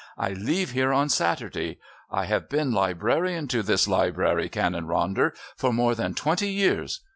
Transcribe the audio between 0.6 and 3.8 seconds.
here on Saturday. I have been librarian to